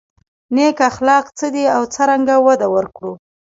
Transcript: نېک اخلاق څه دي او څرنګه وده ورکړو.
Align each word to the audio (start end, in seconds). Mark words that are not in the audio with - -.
نېک 0.55 0.77
اخلاق 0.89 1.25
څه 1.37 1.47
دي 1.53 1.63
او 1.75 1.81
څرنګه 1.93 2.35
وده 2.45 2.67
ورکړو. 2.75 3.11